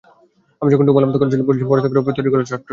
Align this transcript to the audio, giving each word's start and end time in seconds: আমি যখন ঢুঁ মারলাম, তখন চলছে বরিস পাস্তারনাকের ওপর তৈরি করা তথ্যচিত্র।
আমি 0.61 0.69
যখন 0.73 0.85
ঢুঁ 0.87 0.93
মারলাম, 0.95 1.11
তখন 1.15 1.27
চলছে 1.31 1.47
বরিস 1.47 1.61
পাস্তারনাকের 1.69 1.99
ওপর 2.01 2.15
তৈরি 2.17 2.29
করা 2.29 2.41
তথ্যচিত্র। 2.43 2.69